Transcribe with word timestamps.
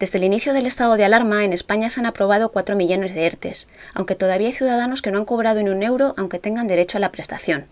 Desde 0.00 0.16
el 0.16 0.24
inicio 0.24 0.54
del 0.54 0.64
estado 0.64 0.96
de 0.96 1.04
alarma, 1.04 1.44
en 1.44 1.52
España 1.52 1.90
se 1.90 2.00
han 2.00 2.06
aprobado 2.06 2.50
4 2.52 2.74
millones 2.74 3.14
de 3.14 3.26
ERTES, 3.26 3.68
aunque 3.92 4.14
todavía 4.14 4.46
hay 4.46 4.54
ciudadanos 4.54 5.02
que 5.02 5.10
no 5.10 5.18
han 5.18 5.26
cobrado 5.26 5.62
ni 5.62 5.68
un 5.68 5.82
euro 5.82 6.14
aunque 6.16 6.38
tengan 6.38 6.68
derecho 6.68 6.96
a 6.96 7.02
la 7.02 7.12
prestación. 7.12 7.66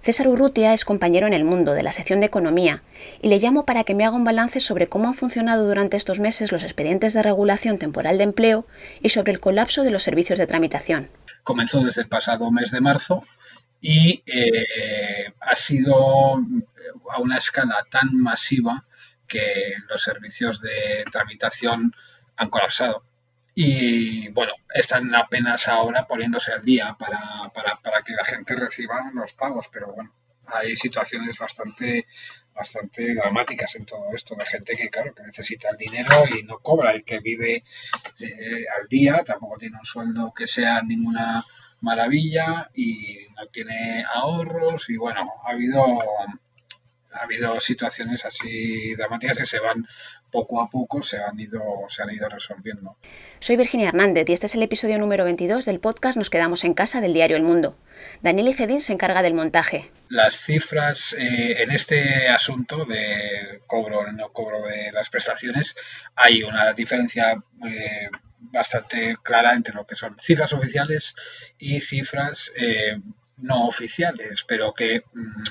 César 0.00 0.26
Urrutia 0.26 0.74
es 0.74 0.84
compañero 0.84 1.28
en 1.28 1.32
El 1.32 1.44
Mundo, 1.44 1.74
de 1.74 1.84
la 1.84 1.92
sección 1.92 2.18
de 2.18 2.26
Economía, 2.26 2.82
y 3.22 3.28
le 3.28 3.38
llamo 3.38 3.66
para 3.66 3.84
que 3.84 3.94
me 3.94 4.04
haga 4.04 4.16
un 4.16 4.24
balance 4.24 4.58
sobre 4.58 4.88
cómo 4.88 5.06
han 5.06 5.14
funcionado 5.14 5.64
durante 5.64 5.96
estos 5.96 6.18
meses 6.18 6.50
los 6.50 6.64
expedientes 6.64 7.14
de 7.14 7.22
regulación 7.22 7.78
temporal 7.78 8.18
de 8.18 8.24
empleo 8.24 8.66
y 9.00 9.10
sobre 9.10 9.32
el 9.32 9.38
colapso 9.38 9.84
de 9.84 9.92
los 9.92 10.02
servicios 10.02 10.40
de 10.40 10.48
tramitación. 10.48 11.08
Comenzó 11.44 11.84
desde 11.84 12.02
el 12.02 12.08
pasado 12.08 12.50
mes 12.50 12.72
de 12.72 12.80
marzo 12.80 13.22
y 13.80 14.24
eh, 14.26 15.32
ha 15.40 15.54
sido 15.54 16.34
a 17.12 17.20
una 17.20 17.38
escala 17.38 17.86
tan 17.92 18.12
masiva 18.12 18.84
que 19.26 19.74
los 19.88 20.02
servicios 20.02 20.60
de 20.60 21.04
tramitación 21.10 21.94
han 22.36 22.50
colapsado. 22.50 23.04
Y 23.54 24.28
bueno, 24.28 24.52
están 24.74 25.14
apenas 25.14 25.68
ahora 25.68 26.06
poniéndose 26.06 26.52
al 26.52 26.64
día 26.64 26.96
para, 26.98 27.48
para, 27.54 27.80
para, 27.80 28.02
que 28.02 28.14
la 28.14 28.24
gente 28.24 28.56
reciba 28.56 29.10
los 29.14 29.32
pagos, 29.32 29.68
pero 29.72 29.92
bueno, 29.92 30.12
hay 30.46 30.76
situaciones 30.76 31.38
bastante 31.38 32.06
bastante 32.54 33.14
dramáticas 33.14 33.74
en 33.74 33.84
todo 33.84 34.14
esto, 34.14 34.36
de 34.36 34.46
gente 34.46 34.76
que 34.76 34.88
claro, 34.88 35.12
que 35.12 35.24
necesita 35.24 35.70
el 35.70 35.76
dinero 35.76 36.24
y 36.32 36.44
no 36.44 36.58
cobra, 36.58 36.94
y 36.96 37.02
que 37.02 37.18
vive 37.18 37.64
eh, 38.20 38.64
al 38.80 38.88
día, 38.88 39.22
tampoco 39.24 39.58
tiene 39.58 39.78
un 39.78 39.84
sueldo 39.84 40.32
que 40.32 40.46
sea 40.46 40.80
ninguna 40.82 41.42
maravilla 41.80 42.70
y 42.74 43.26
no 43.36 43.46
tiene 43.48 44.04
ahorros. 44.14 44.88
Y 44.88 44.96
bueno, 44.96 45.32
ha 45.44 45.50
habido 45.50 45.84
ha 47.14 47.24
habido 47.24 47.60
situaciones 47.60 48.24
así 48.24 48.94
dramáticas 48.94 49.38
que 49.38 49.46
se 49.46 49.60
van 49.60 49.86
poco 50.30 50.60
a 50.60 50.68
poco 50.68 51.02
se 51.02 51.18
han 51.18 51.38
ido 51.38 51.62
se 51.88 52.02
han 52.02 52.10
ido 52.10 52.28
resolviendo. 52.28 52.96
Soy 53.38 53.56
Virginia 53.56 53.88
Hernández 53.88 54.28
y 54.28 54.32
este 54.32 54.46
es 54.46 54.54
el 54.54 54.62
episodio 54.62 54.98
número 54.98 55.24
22 55.24 55.64
del 55.64 55.80
podcast 55.80 56.18
Nos 56.18 56.30
quedamos 56.30 56.64
en 56.64 56.74
casa 56.74 57.00
del 57.00 57.14
diario 57.14 57.36
El 57.36 57.44
Mundo. 57.44 57.78
Daniel 58.20 58.48
Icedín 58.48 58.80
se 58.80 58.92
encarga 58.92 59.22
del 59.22 59.34
montaje. 59.34 59.90
Las 60.08 60.36
cifras 60.36 61.14
eh, 61.18 61.62
en 61.62 61.70
este 61.70 62.28
asunto 62.28 62.84
de 62.84 63.60
cobro 63.66 64.00
o 64.00 64.12
no 64.12 64.30
cobro 64.30 64.62
de 64.62 64.90
las 64.92 65.08
prestaciones 65.08 65.76
hay 66.16 66.42
una 66.42 66.72
diferencia 66.72 67.40
eh, 67.64 68.08
bastante 68.38 69.16
clara 69.22 69.54
entre 69.54 69.74
lo 69.74 69.86
que 69.86 69.94
son 69.94 70.16
cifras 70.18 70.52
oficiales 70.52 71.14
y 71.58 71.80
cifras 71.80 72.50
eh, 72.56 72.98
no 73.38 73.66
oficiales, 73.66 74.44
pero 74.46 74.72
que 74.72 75.04
mm, 75.12 75.42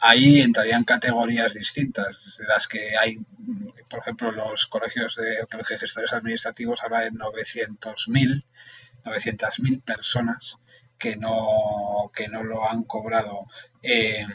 ahí 0.00 0.40
entrarían 0.40 0.84
categorías 0.84 1.54
distintas, 1.54 2.36
de 2.38 2.46
las 2.46 2.66
que 2.66 2.96
hay, 2.96 3.16
mm, 3.18 3.68
por 3.88 4.00
ejemplo, 4.00 4.32
los 4.32 4.66
colegios 4.66 5.16
de, 5.16 5.36
de 5.36 5.78
gestores 5.78 6.12
administrativos 6.12 6.82
habla 6.82 7.00
de 7.00 7.12
900.000 7.12 8.44
900.000 9.06 9.82
personas 9.82 10.58
que 10.98 11.16
no, 11.16 12.10
que 12.14 12.28
no 12.28 12.42
lo 12.42 12.68
han 12.68 12.84
cobrado 12.84 13.46
em, 13.82 14.28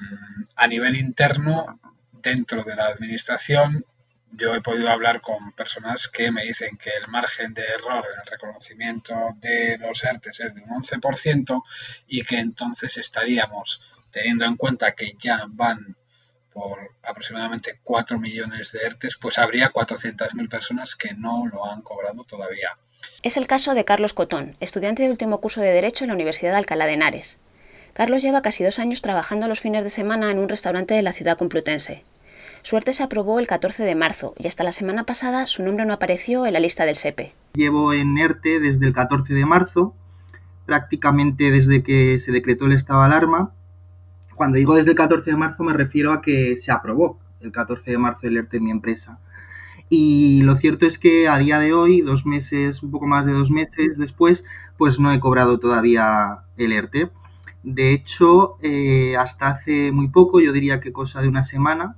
a 0.55 0.67
nivel 0.67 0.95
interno 0.95 1.79
dentro 2.21 2.63
de 2.63 2.75
la 2.75 2.87
administración 2.87 3.85
yo 4.33 4.55
he 4.55 4.61
podido 4.61 4.89
hablar 4.89 5.21
con 5.21 5.51
personas 5.53 6.07
que 6.07 6.31
me 6.31 6.43
dicen 6.43 6.77
que 6.77 6.91
el 6.91 7.07
margen 7.07 7.53
de 7.53 7.63
error 7.63 8.05
en 8.13 8.21
el 8.21 8.27
reconocimiento 8.27 9.15
de 9.35 9.77
los 9.77 10.03
ERTES 10.03 10.39
es 10.39 10.55
de 10.55 10.61
un 10.61 10.83
11% 10.83 11.63
y 12.07 12.23
que 12.23 12.37
entonces 12.37 12.97
estaríamos 12.97 13.81
teniendo 14.11 14.45
en 14.45 14.57
cuenta 14.57 14.93
que 14.93 15.15
ya 15.21 15.45
van 15.47 15.95
por 16.53 16.79
aproximadamente 17.03 17.79
4 17.83 18.19
millones 18.19 18.71
de 18.73 18.79
ERTES, 18.79 19.17
pues 19.21 19.37
habría 19.37 19.71
400.000 19.71 20.49
personas 20.49 20.95
que 20.95 21.13
no 21.13 21.47
lo 21.47 21.65
han 21.65 21.81
cobrado 21.81 22.25
todavía. 22.25 22.77
Es 23.23 23.37
el 23.37 23.47
caso 23.47 23.73
de 23.73 23.85
Carlos 23.85 24.13
Cotón, 24.13 24.55
estudiante 24.59 25.03
de 25.03 25.11
último 25.11 25.39
curso 25.39 25.61
de 25.61 25.71
Derecho 25.71 26.03
en 26.03 26.09
la 26.09 26.15
Universidad 26.15 26.51
de 26.51 26.57
Alcalá 26.57 26.87
de 26.87 26.93
Henares. 26.93 27.37
Carlos 27.93 28.21
lleva 28.21 28.41
casi 28.41 28.63
dos 28.63 28.79
años 28.79 29.01
trabajando 29.01 29.47
los 29.47 29.61
fines 29.61 29.83
de 29.83 29.89
semana 29.89 30.29
en 30.29 30.39
un 30.39 30.49
restaurante 30.49 30.93
de 30.93 31.01
la 31.01 31.13
ciudad 31.13 31.37
complutense. 31.37 32.03
Suerte 32.63 32.93
se 32.93 33.03
aprobó 33.03 33.39
el 33.39 33.47
14 33.47 33.83
de 33.83 33.95
marzo 33.95 34.35
y 34.37 34.47
hasta 34.47 34.63
la 34.63 34.71
semana 34.71 35.03
pasada 35.03 35.47
su 35.47 35.63
nombre 35.63 35.85
no 35.85 35.93
apareció 35.93 36.45
en 36.45 36.53
la 36.53 36.59
lista 36.59 36.85
del 36.85 36.95
SEPE. 36.95 37.33
Llevo 37.55 37.91
en 37.91 38.17
ERTE 38.17 38.59
desde 38.59 38.85
el 38.85 38.93
14 38.93 39.33
de 39.33 39.45
marzo, 39.45 39.95
prácticamente 40.67 41.49
desde 41.49 41.81
que 41.81 42.19
se 42.19 42.31
decretó 42.31 42.67
el 42.67 42.73
estado 42.73 42.99
de 42.99 43.07
alarma. 43.07 43.51
Cuando 44.35 44.57
digo 44.57 44.75
desde 44.75 44.91
el 44.91 44.95
14 44.95 45.31
de 45.31 45.37
marzo 45.37 45.63
me 45.63 45.73
refiero 45.73 46.13
a 46.13 46.21
que 46.21 46.57
se 46.57 46.71
aprobó 46.71 47.19
el 47.39 47.51
14 47.51 47.89
de 47.89 47.97
marzo 47.97 48.27
el 48.27 48.37
ERTE 48.37 48.57
en 48.57 48.63
mi 48.63 48.71
empresa. 48.71 49.19
Y 49.89 50.43
lo 50.43 50.55
cierto 50.57 50.85
es 50.85 50.99
que 50.99 51.27
a 51.27 51.37
día 51.39 51.59
de 51.59 51.73
hoy, 51.73 52.01
dos 52.01 52.25
meses, 52.25 52.81
un 52.83 52.91
poco 52.91 53.07
más 53.07 53.25
de 53.25 53.33
dos 53.33 53.49
meses 53.49 53.97
después, 53.97 54.45
pues 54.77 54.99
no 54.99 55.11
he 55.11 55.19
cobrado 55.19 55.59
todavía 55.59 56.43
el 56.57 56.71
ERTE. 56.71 57.09
De 57.63 57.91
hecho, 57.91 58.57
eh, 58.61 59.17
hasta 59.17 59.49
hace 59.49 59.91
muy 59.91 60.07
poco, 60.07 60.39
yo 60.39 60.53
diría 60.53 60.79
que 60.79 60.93
cosa 60.93 61.21
de 61.21 61.27
una 61.27 61.43
semana, 61.43 61.95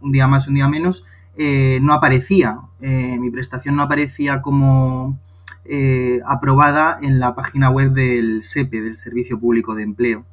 un 0.00 0.12
día 0.12 0.26
más, 0.26 0.48
un 0.48 0.54
día 0.54 0.68
menos, 0.68 1.04
eh, 1.36 1.78
no 1.80 1.94
aparecía. 1.94 2.58
Eh, 2.80 3.16
mi 3.18 3.30
prestación 3.30 3.76
no 3.76 3.82
aparecía 3.82 4.42
como 4.42 5.18
eh, 5.64 6.20
aprobada 6.26 6.98
en 7.00 7.20
la 7.20 7.34
página 7.34 7.70
web 7.70 7.92
del 7.92 8.44
SEPE, 8.44 8.82
del 8.82 8.98
Servicio 8.98 9.38
Público 9.38 9.74
de 9.74 9.82
Empleo. 9.82 10.24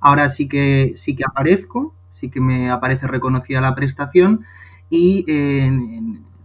Ahora 0.00 0.30
sí 0.30 0.48
que, 0.48 0.92
sí 0.96 1.16
que 1.16 1.24
aparezco, 1.24 1.94
sí 2.20 2.30
que 2.30 2.40
me 2.40 2.70
aparece 2.70 3.06
reconocida 3.06 3.60
la 3.60 3.74
prestación 3.74 4.44
y 4.90 5.24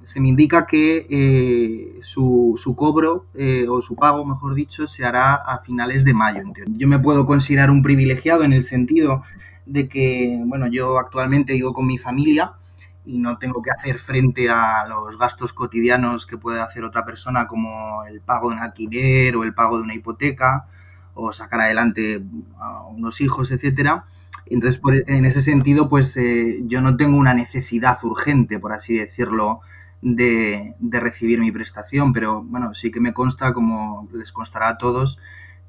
se 0.06 0.20
me 0.20 0.30
indica 0.30 0.66
que 0.66 2.00
su, 2.02 2.56
su, 2.58 2.76
cobro 2.76 3.26
o 3.70 3.82
su 3.82 3.96
pago, 3.96 4.26
mejor 4.26 4.56
dicho, 4.56 4.88
se 4.88 5.06
hará 5.06 5.36
a 5.36 5.60
finales 5.60 6.06
de 6.06 6.14
mayo. 6.14 6.42
Yo 6.68 6.88
me 6.88 7.00
puedo 7.00 7.28
considerar 7.28 7.70
un 7.70 7.84
privilegiado 7.84 8.44
en 8.44 8.54
el 8.54 8.64
sentido 8.64 9.24
de 9.66 9.88
que, 9.88 10.42
bueno, 10.46 10.68
yo 10.68 10.98
actualmente 10.98 11.54
vivo 11.54 11.74
con 11.74 11.86
mi 11.86 11.98
familia, 11.98 12.54
y 13.06 13.18
no 13.18 13.38
tengo 13.38 13.62
que 13.62 13.72
hacer 13.72 13.98
frente 13.98 14.50
a 14.50 14.86
los 14.88 15.18
gastos 15.18 15.54
cotidianos 15.54 16.26
que 16.26 16.38
puede 16.38 16.62
hacer 16.62 16.84
otra 16.84 17.06
persona 17.06 17.48
como 17.48 18.04
el 18.06 18.22
pago 18.22 18.50
de 18.50 18.58
un 18.58 18.62
alquiler 18.62 19.36
o 19.36 19.44
el 19.44 19.54
pago 19.54 19.78
de 19.78 19.84
una 19.84 19.96
hipoteca 19.96 20.68
o 21.14 21.34
sacar 21.34 21.62
adelante 21.62 22.22
a 22.60 22.84
unos 22.84 23.22
hijos, 23.22 23.52
etcétera. 23.52 24.06
Entonces, 24.46 24.82
en 25.08 25.26
ese 25.26 25.42
sentido, 25.42 25.90
pues 25.90 26.16
eh, 26.18 26.60
yo 26.66 26.82
no 26.82 26.98
tengo 26.98 27.18
una 27.18 27.34
necesidad 27.34 28.04
urgente, 28.04 28.60
por 28.60 28.74
así 28.74 28.98
decirlo, 28.98 29.62
de, 30.02 30.76
recibir 30.80 31.40
mi 31.40 31.52
prestación, 31.52 32.14
pero 32.14 32.42
bueno, 32.42 32.74
sí 32.74 32.92
que 32.92 33.00
me 33.00 33.14
consta, 33.14 33.54
como 33.54 34.08
les 34.14 34.32
constará 34.32 34.70
a 34.70 34.78
todos, 34.78 35.20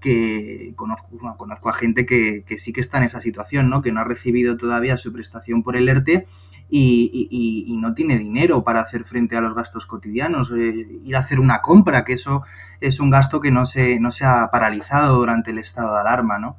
que 0.00 0.72
conozco, 0.76 1.08
conozco 1.36 1.68
a 1.68 1.74
gente 1.74 2.06
que, 2.06 2.42
que, 2.46 2.58
sí 2.58 2.72
que 2.72 2.80
está 2.80 2.98
en 2.98 3.04
esa 3.04 3.20
situación, 3.20 3.68
¿no? 3.68 3.82
Que 3.82 3.92
no 3.92 4.00
ha 4.00 4.04
recibido 4.04 4.56
todavía 4.56 4.96
su 4.96 5.12
prestación 5.12 5.62
por 5.62 5.76
el 5.76 5.88
ERTE 5.88 6.26
y, 6.70 7.76
no 7.80 7.94
tiene 7.94 8.18
dinero 8.18 8.62
para 8.62 8.80
hacer 8.80 9.04
frente 9.04 9.36
a 9.36 9.40
los 9.40 9.54
gastos 9.54 9.86
cotidianos, 9.86 10.50
eh, 10.56 10.86
ir 11.04 11.16
a 11.16 11.20
hacer 11.20 11.40
una 11.40 11.60
compra, 11.62 12.04
que 12.04 12.12
eso 12.14 12.42
es 12.80 13.00
un 13.00 13.10
gasto 13.10 13.40
que 13.40 13.50
no 13.50 13.66
se, 13.66 13.98
no 13.98 14.10
se 14.10 14.24
ha 14.24 14.50
paralizado 14.50 15.16
durante 15.16 15.50
el 15.50 15.58
estado 15.58 15.94
de 15.94 16.00
alarma, 16.00 16.38
¿no? 16.38 16.56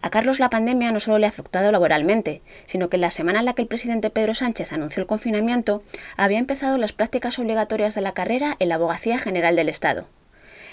A 0.00 0.10
Carlos 0.10 0.38
la 0.38 0.50
pandemia 0.50 0.92
no 0.92 1.00
solo 1.00 1.18
le 1.18 1.26
ha 1.26 1.30
afectado 1.30 1.72
laboralmente, 1.72 2.42
sino 2.66 2.88
que 2.88 2.96
en 2.96 3.00
la 3.00 3.10
semana 3.10 3.40
en 3.40 3.46
la 3.46 3.54
que 3.54 3.62
el 3.62 3.68
presidente 3.68 4.10
Pedro 4.10 4.34
Sánchez 4.34 4.72
anunció 4.72 5.00
el 5.00 5.08
confinamiento, 5.08 5.82
había 6.16 6.38
empezado 6.38 6.78
las 6.78 6.92
prácticas 6.92 7.38
obligatorias 7.38 7.94
de 7.94 8.02
la 8.02 8.12
carrera 8.12 8.54
en 8.60 8.68
la 8.68 8.76
Abogacía 8.76 9.18
General 9.18 9.56
del 9.56 9.68
Estado. 9.68 10.06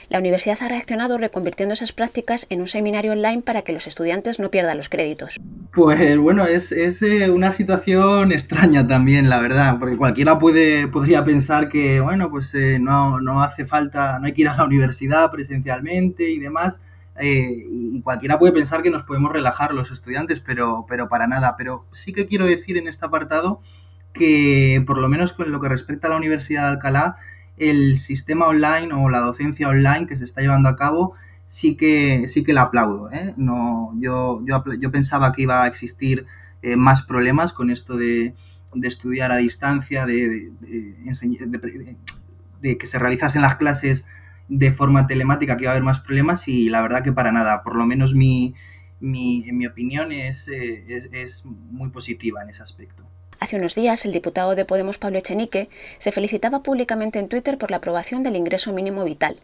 La 0.09 0.19
universidad 0.19 0.57
ha 0.61 0.67
reaccionado 0.67 1.17
reconvirtiendo 1.17 1.73
esas 1.73 1.91
prácticas 1.91 2.45
en 2.49 2.61
un 2.61 2.67
seminario 2.67 3.11
online 3.11 3.41
para 3.41 3.61
que 3.63 3.73
los 3.73 3.87
estudiantes 3.87 4.39
no 4.39 4.49
pierdan 4.49 4.77
los 4.77 4.89
créditos. 4.89 5.39
Pues 5.73 6.17
bueno, 6.17 6.45
es, 6.45 6.71
eh, 6.71 7.29
una 7.29 7.53
situación 7.53 8.31
extraña 8.31 8.87
también, 8.87 9.29
la 9.29 9.39
verdad, 9.39 9.77
porque 9.79 9.97
cualquiera 9.97 10.39
puede, 10.39 10.87
podría 10.87 11.25
pensar 11.25 11.69
que, 11.69 11.99
bueno, 11.99 12.29
pues 12.29 12.53
eh, 12.55 12.79
no, 12.79 13.19
no, 13.19 13.43
hace 13.43 13.65
falta, 13.65 14.19
no 14.19 14.27
hay 14.27 14.33
que 14.33 14.43
ir 14.43 14.47
a 14.47 14.55
la 14.55 14.63
universidad 14.63 15.29
presencialmente 15.31 16.29
y 16.29 16.39
demás, 16.39 16.79
eh, 17.19 17.65
y 17.69 18.01
cualquiera 18.01 18.39
puede 18.39 18.53
pensar 18.53 18.83
que 18.83 18.89
nos 18.89 19.03
podemos 19.03 19.31
relajar 19.31 19.73
los 19.73 19.91
estudiantes, 19.91 20.41
pero, 20.45 20.85
pero 20.87 21.09
para 21.09 21.27
nada. 21.27 21.55
Pero 21.57 21.85
sí 21.91 22.13
que 22.13 22.27
quiero 22.27 22.45
decir 22.45 22.77
en 22.77 22.87
este 22.87 23.05
apartado 23.05 23.61
que, 24.13 24.83
por 24.85 24.97
lo 24.97 25.07
menos 25.07 25.33
con 25.33 25.51
lo 25.51 25.59
que 25.59 25.69
respecta 25.69 26.07
a 26.07 26.11
la 26.11 26.17
Universidad 26.17 26.63
de 26.63 26.69
Alcalá, 26.69 27.17
el 27.57 27.97
sistema 27.97 28.47
online 28.47 28.93
o 28.93 29.09
la 29.09 29.19
docencia 29.19 29.69
online 29.69 30.07
que 30.07 30.17
se 30.17 30.25
está 30.25 30.41
llevando 30.41 30.69
a 30.69 30.75
cabo 30.75 31.15
sí 31.47 31.75
que 31.75 32.27
sí 32.27 32.43
que 32.43 32.53
la 32.53 32.63
aplaudo. 32.63 33.11
¿eh? 33.11 33.33
No, 33.37 33.93
yo, 33.99 34.41
yo, 34.45 34.63
yo, 34.79 34.91
pensaba 34.91 35.31
que 35.31 35.43
iba 35.43 35.63
a 35.63 35.67
existir 35.67 36.25
eh, 36.61 36.75
más 36.75 37.01
problemas 37.03 37.53
con 37.53 37.69
esto 37.69 37.95
de, 37.95 38.33
de 38.73 38.87
estudiar 38.87 39.31
a 39.31 39.37
distancia, 39.37 40.05
de, 40.05 40.51
que 42.61 42.87
se 42.87 42.99
realizasen 42.99 43.41
las 43.41 43.55
clases 43.55 44.05
de 44.47 44.71
forma 44.71 45.07
telemática, 45.07 45.55
que 45.55 45.63
iba 45.63 45.71
a 45.71 45.75
haber 45.75 45.83
más 45.83 46.01
problemas 46.01 46.47
y 46.47 46.69
la 46.69 46.81
verdad 46.81 47.03
que 47.03 47.13
para 47.13 47.31
nada. 47.31 47.63
Por 47.63 47.75
lo 47.75 47.85
menos 47.85 48.13
mi, 48.13 48.53
mi 48.99 49.47
en 49.47 49.57
mi 49.57 49.67
opinión 49.67 50.11
es, 50.11 50.47
eh, 50.47 50.83
es, 50.87 51.09
es 51.11 51.45
muy 51.45 51.89
positiva 51.89 52.43
en 52.43 52.49
ese 52.49 52.63
aspecto. 52.63 53.03
Hace 53.39 53.57
unos 53.57 53.75
días, 53.75 54.05
el 54.05 54.13
diputado 54.13 54.55
de 54.55 54.65
Podemos 54.65 54.97
Pablo 54.97 55.17
Echenique 55.17 55.69
se 55.97 56.11
felicitaba 56.11 56.63
públicamente 56.63 57.19
en 57.19 57.27
Twitter 57.27 57.57
por 57.57 57.69
la 57.69 57.77
aprobación 57.77 58.23
del 58.23 58.35
ingreso 58.35 58.73
mínimo 58.73 59.03
vital. 59.03 59.37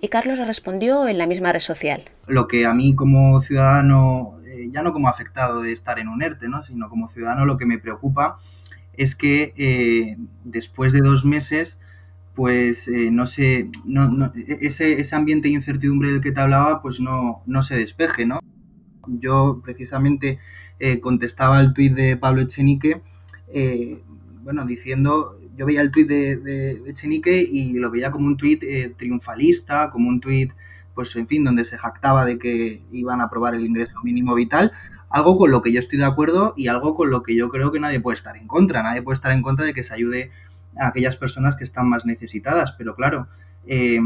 Y 0.00 0.08
Carlos 0.08 0.38
le 0.38 0.44
respondió 0.44 1.08
en 1.08 1.18
la 1.18 1.26
misma 1.26 1.52
red 1.52 1.60
social. 1.60 2.04
Lo 2.28 2.46
que 2.46 2.66
a 2.66 2.74
mí 2.74 2.94
como 2.94 3.40
ciudadano, 3.42 4.38
eh, 4.46 4.68
ya 4.72 4.82
no 4.82 4.92
como 4.92 5.08
afectado 5.08 5.62
de 5.62 5.72
estar 5.72 5.98
en 5.98 6.08
un 6.08 6.22
ERTE, 6.22 6.48
¿no? 6.48 6.62
sino 6.62 6.88
como 6.88 7.10
ciudadano, 7.10 7.44
lo 7.44 7.58
que 7.58 7.66
me 7.66 7.78
preocupa 7.78 8.38
es 8.94 9.16
que 9.16 9.52
eh, 9.56 10.16
después 10.44 10.92
de 10.92 11.00
dos 11.00 11.24
meses, 11.24 11.78
pues 12.34 12.86
eh, 12.88 13.10
no 13.10 13.26
sé, 13.26 13.68
no, 13.84 14.32
ese, 14.60 15.00
ese, 15.00 15.16
ambiente 15.16 15.48
de 15.48 15.54
incertidumbre 15.54 16.12
del 16.12 16.20
que 16.20 16.32
te 16.32 16.40
hablaba, 16.40 16.80
pues 16.80 17.00
no, 17.00 17.42
no 17.46 17.62
se 17.62 17.76
despeje, 17.76 18.24
¿no? 18.24 18.40
Yo 19.06 19.60
precisamente 19.64 20.38
contestaba 21.00 21.58
al 21.58 21.74
tuit 21.74 21.94
de 21.94 22.16
Pablo 22.16 22.42
Echenique 22.42 23.02
eh, 23.52 24.02
bueno, 24.42 24.64
diciendo, 24.66 25.38
yo 25.56 25.66
veía 25.66 25.82
el 25.82 25.90
tuit 25.90 26.08
de, 26.08 26.82
Echenique 26.86 27.40
y 27.42 27.74
lo 27.74 27.90
veía 27.90 28.10
como 28.10 28.26
un 28.26 28.36
tuit 28.36 28.62
eh, 28.62 28.92
triunfalista, 28.96 29.90
como 29.90 30.08
un 30.08 30.20
tuit, 30.20 30.52
pues 30.94 31.14
en 31.16 31.26
fin, 31.26 31.44
donde 31.44 31.64
se 31.64 31.78
jactaba 31.78 32.24
de 32.24 32.38
que 32.38 32.82
iban 32.92 33.20
a 33.20 33.24
aprobar 33.24 33.54
el 33.54 33.64
ingreso 33.64 34.00
mínimo 34.02 34.34
vital, 34.34 34.72
algo 35.10 35.36
con 35.36 35.50
lo 35.50 35.62
que 35.62 35.72
yo 35.72 35.78
estoy 35.78 35.98
de 35.98 36.06
acuerdo 36.06 36.54
y 36.56 36.68
algo 36.68 36.94
con 36.94 37.10
lo 37.10 37.22
que 37.22 37.34
yo 37.34 37.50
creo 37.50 37.70
que 37.70 37.80
nadie 37.80 38.00
puede 38.00 38.16
estar 38.16 38.36
en 38.36 38.46
contra, 38.46 38.82
nadie 38.82 39.02
puede 39.02 39.16
estar 39.16 39.32
en 39.32 39.42
contra 39.42 39.64
de 39.64 39.74
que 39.74 39.84
se 39.84 39.94
ayude 39.94 40.30
a 40.76 40.88
aquellas 40.88 41.16
personas 41.16 41.56
que 41.56 41.64
están 41.64 41.88
más 41.88 42.06
necesitadas, 42.06 42.72
pero 42.78 42.94
claro, 42.94 43.28
eh, 43.66 44.00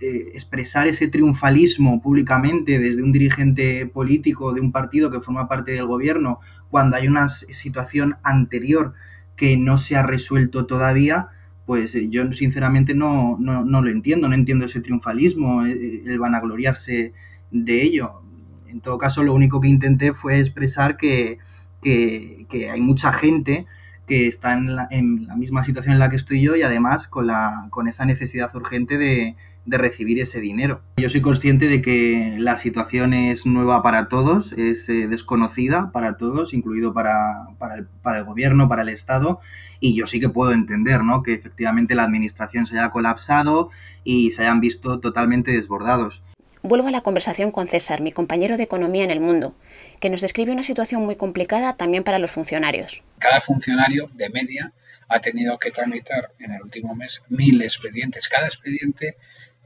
expresar 0.00 0.88
ese 0.88 1.08
triunfalismo 1.08 2.02
públicamente 2.02 2.78
desde 2.78 3.02
un 3.02 3.12
dirigente 3.12 3.86
político 3.86 4.52
de 4.52 4.60
un 4.60 4.72
partido 4.72 5.10
que 5.10 5.20
forma 5.20 5.48
parte 5.48 5.72
del 5.72 5.86
gobierno 5.86 6.40
cuando 6.70 6.96
hay 6.96 7.08
una 7.08 7.28
situación 7.28 8.16
anterior 8.22 8.94
que 9.36 9.56
no 9.56 9.78
se 9.78 9.96
ha 9.96 10.02
resuelto 10.02 10.66
todavía, 10.66 11.28
pues 11.64 11.94
eh, 11.94 12.08
yo 12.10 12.32
sinceramente 12.32 12.94
no, 12.94 13.36
no, 13.38 13.64
no 13.64 13.82
lo 13.82 13.90
entiendo, 13.90 14.28
no 14.28 14.34
entiendo 14.34 14.66
ese 14.66 14.80
triunfalismo, 14.80 15.66
eh, 15.66 15.72
eh, 15.72 16.02
el, 16.06 16.18
vanagloriarse 16.18 17.12
de 17.50 17.82
ello. 17.82 18.22
En 18.66 18.80
todo 18.80 18.98
caso, 18.98 19.22
lo 19.22 19.34
único 19.34 19.60
que 19.60 19.68
intenté 19.68 20.12
fue 20.12 20.40
expresar 20.40 20.96
que, 20.96 21.38
que, 21.82 22.46
que 22.50 22.70
hay 22.70 22.80
mucha 22.80 23.12
gente 23.12 23.66
que 24.06 24.28
está 24.28 24.54
en 24.54 24.74
la, 24.74 24.88
en 24.90 25.26
la, 25.26 25.36
misma 25.36 25.64
situación 25.64 25.92
en 25.92 25.98
la 25.98 26.10
que 26.10 26.16
estoy 26.16 26.40
yo 26.40 26.56
y 26.56 26.62
además 26.62 27.06
con, 27.06 27.26
la, 27.26 27.66
con 27.70 27.86
esa 27.86 28.06
necesidad 28.06 28.54
urgente 28.56 28.96
de, 28.96 29.36
de 29.68 29.78
recibir 29.78 30.18
ese 30.20 30.40
dinero. 30.40 30.80
Yo 30.96 31.10
soy 31.10 31.20
consciente 31.20 31.68
de 31.68 31.82
que 31.82 32.36
la 32.38 32.56
situación 32.58 33.12
es 33.12 33.44
nueva 33.44 33.82
para 33.82 34.08
todos, 34.08 34.52
es 34.56 34.88
eh, 34.88 35.06
desconocida 35.08 35.90
para 35.92 36.16
todos, 36.16 36.54
incluido 36.54 36.94
para, 36.94 37.48
para, 37.58 37.76
el, 37.76 37.86
para, 38.02 38.18
el, 38.18 38.24
gobierno, 38.24 38.68
para 38.68 38.82
el 38.82 38.88
Estado, 38.88 39.40
y 39.78 39.94
yo 39.94 40.06
sí 40.06 40.20
que 40.20 40.30
puedo 40.30 40.52
entender 40.52 41.04
¿no? 41.04 41.22
que 41.22 41.34
efectivamente 41.34 41.94
la 41.94 42.04
administración 42.04 42.66
se 42.66 42.78
haya 42.78 42.90
colapsado 42.90 43.70
y 44.04 44.32
se 44.32 44.42
hayan 44.42 44.60
visto 44.60 45.00
totalmente 45.00 45.52
desbordados. 45.52 46.22
Vuelvo 46.62 46.88
a 46.88 46.90
la 46.90 47.02
conversación 47.02 47.52
con 47.52 47.68
César, 47.68 48.00
mi 48.00 48.10
compañero 48.10 48.56
de 48.56 48.64
Economía 48.64 49.04
en 49.04 49.10
el 49.10 49.20
Mundo, 49.20 49.54
que 50.00 50.10
nos 50.10 50.22
describe 50.22 50.50
una 50.50 50.62
situación 50.62 51.04
muy 51.04 51.14
complicada 51.14 51.76
también 51.76 52.04
para 52.04 52.18
los 52.18 52.32
funcionarios. 52.32 53.02
Cada 53.18 53.40
funcionario, 53.40 54.10
de 54.14 54.28
media, 54.30 54.72
ha 55.08 55.20
tenido 55.20 55.58
que 55.58 55.70
tramitar 55.70 56.30
en 56.38 56.52
el 56.52 56.62
último 56.62 56.94
mes 56.94 57.22
mil 57.28 57.62
expedientes. 57.62 58.28
Cada 58.28 58.46
expediente 58.46 59.16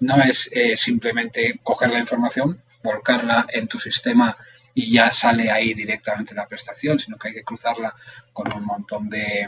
no 0.03 0.21
es 0.21 0.51
eh, 0.53 0.77
simplemente 0.77 1.61
coger 1.63 1.91
la 1.91 2.01
información, 2.01 2.61
volcarla 2.83 3.47
en 3.49 3.69
tu 3.69 3.79
sistema 3.79 4.37
y 4.75 4.93
ya 4.93 5.13
sale 5.13 5.49
ahí 5.49 5.75
directamente 5.75 6.35
la 6.35 6.49
prestación, 6.49 6.99
sino 6.99 7.17
que 7.17 7.29
hay 7.29 7.35
que 7.35 7.45
cruzarla 7.45 7.95
con 8.33 8.53
un 8.53 8.65
montón 8.65 9.09
de, 9.09 9.47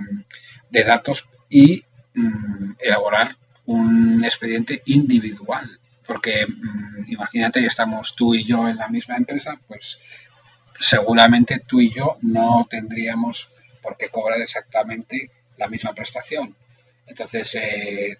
datos 0.70 1.28
y 1.48 1.84
mm, 2.14 2.72
elaborar 2.78 3.36
un 3.66 4.24
expediente 4.24 4.82
individual. 4.86 5.80
Porque 6.06 6.46
mm, 6.46 7.10
imagínate 7.10 7.66
estamos 7.66 8.14
tú 8.14 8.34
y 8.34 8.44
yo 8.44 8.68
en 8.68 8.76
la 8.76 8.88
misma 8.88 9.16
empresa, 9.16 9.58
pues 9.66 9.98
seguramente 10.78 11.62
tú 11.66 11.80
y 11.80 11.92
yo 11.92 12.18
no 12.22 12.64
tendríamos 12.70 13.48
por 13.82 13.96
qué 13.96 14.08
cobrar 14.08 14.40
exactamente 14.40 15.30
la 15.56 15.66
misma 15.66 15.92
prestación. 15.94 16.54
Entonces, 17.06 17.56
eh, 17.56 18.18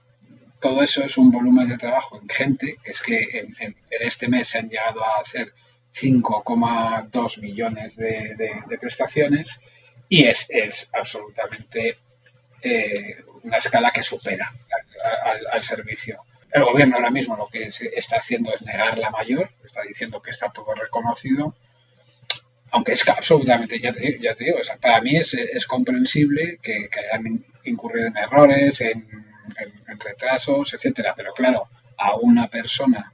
todo 0.64 0.82
eso 0.82 1.04
es 1.04 1.18
un 1.18 1.30
volumen 1.30 1.68
de 1.68 1.76
trabajo 1.76 2.18
ingente, 2.22 2.78
es 2.84 3.02
que 3.02 3.22
en, 3.38 3.76
este 3.90 4.28
mes 4.28 4.48
se 4.48 4.60
han 4.60 4.70
llegado 4.70 5.04
a 5.04 5.20
hacer 5.20 5.52
5,2 5.94 7.40
millones 7.42 7.94
de, 7.96 8.78
prestaciones 8.80 9.60
y 10.08 10.24
es, 10.24 10.48
absolutamente 10.94 11.98
eh, 12.62 13.16
una 13.42 13.58
escala 13.58 13.90
que 13.90 14.02
supera 14.02 14.54
al, 15.52 15.62
servicio. 15.62 16.22
El 16.50 16.64
gobierno 16.64 16.96
ahora 16.96 17.10
mismo 17.10 17.36
lo 17.36 17.46
que 17.48 17.70
está 17.94 18.16
haciendo 18.16 18.54
es 18.54 18.62
negar 18.62 18.98
la 18.98 19.10
mayor, 19.10 19.50
está 19.66 19.82
diciendo 19.82 20.22
que 20.22 20.30
está 20.30 20.48
todo 20.48 20.72
reconocido, 20.72 21.54
aunque 22.70 22.92
es 22.92 23.06
absolutamente, 23.06 23.78
ya 23.78 23.92
te, 23.92 24.00
digo, 24.44 24.58
para 24.80 25.02
mí 25.02 25.14
es, 25.14 25.66
comprensible 25.66 26.58
que, 26.62 26.88
que 26.88 27.00
hayan 27.00 27.44
incurrido 27.64 28.06
en 28.06 28.16
errores, 28.16 28.80
en 28.80 29.33
en, 29.88 30.00
retrasos, 30.00 30.74
etcétera. 30.74 31.14
Pero 31.16 31.32
claro, 31.32 31.68
a 31.96 32.16
una 32.16 32.48
persona 32.48 33.12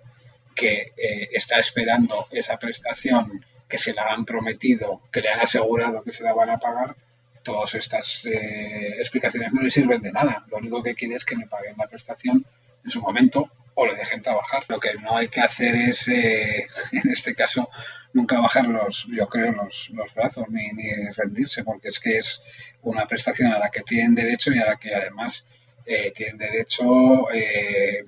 que 0.54 0.92
eh, 0.96 1.28
está 1.32 1.58
esperando 1.60 2.26
esa 2.30 2.58
prestación, 2.58 3.44
que 3.68 3.78
se 3.78 3.92
la 3.92 4.12
han 4.12 4.24
prometido, 4.24 5.02
que 5.12 5.22
le 5.22 5.28
han 5.28 5.40
asegurado 5.40 6.02
que 6.02 6.12
se 6.12 6.24
la 6.24 6.34
van 6.34 6.50
a 6.50 6.58
pagar, 6.58 6.96
todas 7.42 7.74
estas 7.74 8.24
eh, 8.26 8.96
explicaciones 8.98 9.52
no 9.52 9.62
le 9.62 9.70
sirven 9.70 10.02
de 10.02 10.12
nada. 10.12 10.44
Lo 10.50 10.58
único 10.58 10.82
que 10.82 10.94
quiere 10.94 11.14
es 11.14 11.24
que 11.24 11.36
me 11.36 11.46
paguen 11.46 11.74
la 11.78 11.86
prestación 11.86 12.44
en 12.84 12.90
su 12.90 13.00
momento 13.00 13.50
o 13.74 13.86
le 13.86 13.94
dejen 13.94 14.22
trabajar. 14.22 14.64
Lo 14.68 14.78
que 14.78 14.94
no 14.94 15.16
hay 15.16 15.28
que 15.28 15.40
hacer 15.40 15.74
es, 15.76 16.06
eh, 16.08 16.66
en 16.92 17.10
este 17.10 17.34
caso, 17.34 17.70
nunca 18.12 18.40
bajar 18.40 18.66
los, 18.66 19.06
yo 19.10 19.26
creo, 19.28 19.52
los, 19.52 19.88
los 19.90 20.12
brazos 20.14 20.48
ni, 20.48 20.70
ni 20.72 20.90
rendirse, 21.16 21.64
porque 21.64 21.88
es 21.88 21.98
que 21.98 22.18
es 22.18 22.42
una 22.82 23.06
prestación 23.06 23.52
a 23.52 23.58
la 23.58 23.70
que 23.70 23.82
tienen 23.82 24.14
derecho 24.14 24.52
y 24.52 24.58
a 24.58 24.66
la 24.66 24.76
que 24.76 24.94
además 24.94 25.44
eh, 25.86 26.12
tienen 26.14 26.38
derecho 26.38 27.30
eh, 27.32 28.04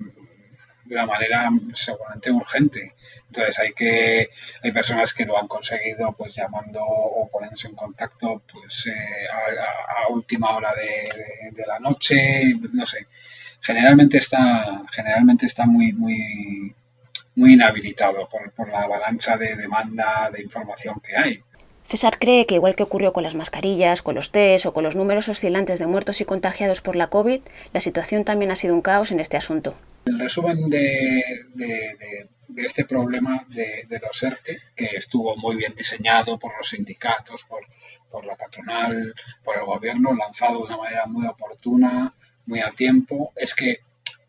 de 0.85 0.95
una 0.95 1.05
manera 1.05 1.49
seguramente 1.75 2.31
urgente. 2.31 2.93
Entonces 3.27 3.59
hay 3.59 3.73
que 3.73 4.29
hay 4.61 4.71
personas 4.71 5.13
que 5.13 5.25
lo 5.25 5.37
han 5.37 5.47
conseguido 5.47 6.13
pues 6.13 6.35
llamando 6.35 6.81
o 6.83 7.29
poniéndose 7.31 7.67
en 7.67 7.75
contacto 7.75 8.43
pues 8.51 8.87
eh, 8.87 9.27
a, 9.29 10.07
última 10.09 10.55
hora 10.55 10.73
de, 10.75 11.65
la 11.65 11.79
noche, 11.79 12.53
no 12.73 12.85
sé. 12.85 13.07
Generalmente 13.61 14.17
está 14.17 14.83
generalmente 14.91 15.45
está 15.47 15.65
muy 15.65 15.93
muy 15.93 16.75
muy 17.35 17.53
inhabilitado 17.53 18.27
por, 18.29 18.51
por 18.51 18.69
la 18.69 18.81
avalancha 18.81 19.37
de 19.37 19.55
demanda 19.55 20.29
de 20.31 20.41
información 20.43 21.01
que 21.01 21.15
hay. 21.15 21.43
César 21.85 22.17
cree 22.17 22.45
que 22.45 22.55
igual 22.55 22.75
que 22.75 22.83
ocurrió 22.83 23.13
con 23.13 23.23
las 23.23 23.35
mascarillas, 23.35 24.01
con 24.01 24.15
los 24.15 24.31
test 24.31 24.65
o 24.65 24.73
con 24.73 24.83
los 24.83 24.95
números 24.95 25.29
oscilantes 25.29 25.79
de 25.79 25.87
muertos 25.87 26.21
y 26.21 26.25
contagiados 26.25 26.81
por 26.81 26.95
la 26.95 27.07
COVID, 27.07 27.41
la 27.73 27.79
situación 27.79 28.23
también 28.23 28.51
ha 28.51 28.55
sido 28.55 28.73
un 28.73 28.81
caos 28.81 29.11
en 29.11 29.19
este 29.19 29.37
asunto. 29.37 29.75
El 30.05 30.19
resumen 30.19 30.69
de, 30.69 31.23
este 32.57 32.85
problema 32.85 33.45
de, 33.49 33.99
los 34.01 34.23
ERTE, 34.23 34.59
que 34.75 34.85
estuvo 34.97 35.35
muy 35.37 35.55
bien 35.55 35.73
diseñado 35.75 36.37
por 36.39 36.57
los 36.57 36.69
sindicatos, 36.69 37.43
por, 37.43 37.61
por 38.09 38.25
la 38.25 38.35
patronal, 38.35 39.13
por 39.43 39.57
el 39.57 39.65
gobierno, 39.65 40.13
lanzado 40.13 40.59
de 40.59 40.65
una 40.65 40.77
manera 40.77 41.05
muy 41.05 41.27
oportuna, 41.27 42.13
muy 42.45 42.59
a 42.59 42.71
tiempo, 42.71 43.31
es 43.35 43.53
que 43.53 43.79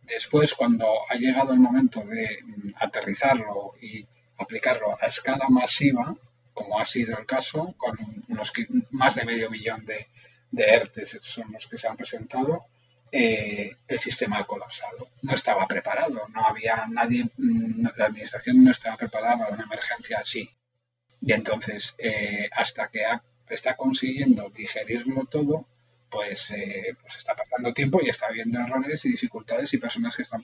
después, 0.02 0.54
cuando 0.54 0.86
ha 1.08 1.14
llegado 1.16 1.52
el 1.52 1.60
momento 1.60 2.00
de 2.02 2.38
aterrizarlo 2.76 3.72
y 3.80 4.06
aplicarlo 4.38 4.96
a 5.00 5.06
escala 5.06 5.46
masiva, 5.48 6.14
como 6.54 6.78
ha 6.80 6.86
sido 6.86 7.18
el 7.18 7.26
caso, 7.26 7.74
con 7.76 7.98
unos 8.28 8.52
más 8.90 9.16
de 9.16 9.24
medio 9.24 9.50
millón 9.50 9.84
de, 9.84 10.06
de 10.50 10.64
ERTES 10.64 11.18
son 11.22 11.52
los 11.52 11.66
que 11.66 11.78
se 11.78 11.88
han 11.88 11.96
presentado, 11.96 12.64
eh, 13.10 13.70
el 13.86 14.00
sistema 14.00 14.38
ha 14.38 14.44
colapsado. 14.44 15.08
No 15.22 15.34
estaba 15.34 15.66
preparado, 15.66 16.26
no 16.28 16.46
había 16.46 16.86
nadie, 16.88 17.24
mm, 17.36 17.86
la 17.96 18.06
administración 18.06 18.64
no 18.64 18.70
estaba 18.70 18.96
preparada 18.96 19.38
para 19.38 19.54
una 19.54 19.64
emergencia 19.64 20.18
así. 20.20 20.48
Y 21.20 21.32
entonces, 21.32 21.94
eh, 21.98 22.48
hasta 22.52 22.88
que 22.88 23.04
está 23.48 23.76
consiguiendo 23.76 24.50
digerirlo 24.50 25.24
todo, 25.26 25.66
pues, 26.10 26.50
eh, 26.50 26.96
pues 27.00 27.16
está 27.18 27.34
pasando 27.34 27.72
tiempo 27.74 28.00
y 28.02 28.08
está 28.08 28.26
habiendo 28.26 28.60
errores 28.60 29.04
y 29.04 29.10
dificultades 29.10 29.72
y 29.74 29.78
personas 29.78 30.14
que 30.16 30.22
están 30.22 30.42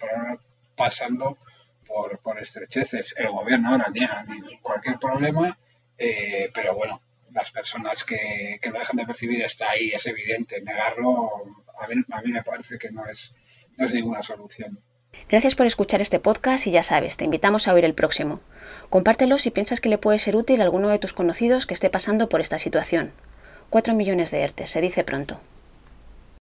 pasando 0.77 1.39
por, 1.87 2.19
por 2.21 2.41
estrecheces. 2.41 3.15
El 3.17 3.29
gobierno 3.29 3.71
ahora 3.71 3.89
niega 3.93 4.25
cualquier 4.63 4.99
problema 4.99 5.57
eh, 6.01 6.51
pero 6.55 6.75
bueno, 6.75 7.03
las 7.31 7.51
personas 7.51 8.05
que, 8.05 8.59
que, 8.63 8.71
lo 8.71 8.79
dejan 8.79 8.97
de 8.97 9.07
percibir 9.07 9.43
está 9.43 9.71
ahí, 9.71 9.91
es 9.91 10.07
evidente. 10.07 10.61
Negarlo 10.63 11.31
a 11.79 11.87
mí, 11.87 12.03
a 12.11 12.23
mí 12.23 12.33
me 12.33 12.43
parece 12.43 12.79
que 12.79 12.91
no 12.91 13.07
es, 13.07 13.35
no 13.77 13.87
es 13.87 13.93
ninguna 13.93 14.23
solución. 14.23 14.81
Gracias 15.29 15.55
por 15.55 15.67
escuchar 15.67 16.01
este 16.01 16.19
podcast 16.19 16.67
y 16.67 16.71
ya 16.71 16.83
sabes, 16.83 17.19
te 17.19 17.25
invitamos 17.27 17.69
a 17.69 17.75
oír 17.75 17.85
el 17.85 17.95
próximo. 17.95 18.41
Compártelo 18.89 19.37
si 19.37 19.51
piensas 19.51 19.83
que 19.83 19.91
le 19.91 19.99
puede 19.99 20.19
ser 20.19 20.37
útil 20.37 20.61
a 20.61 20.65
alguno 20.65 20.89
de 20.89 20.99
tus 20.99 21.13
conocidos 21.13 21.67
que 21.67 21.75
esté 21.75 21.91
pasando 21.91 22.31
por 22.31 22.41
esta 22.41 22.57
situación. 22.57 23.13
4 23.69 23.95
millones 23.95 24.31
de 24.31 24.41
ERTE, 24.41 24.65
se 24.65 24.81
dice 24.81 25.05
pronto. 25.05 25.41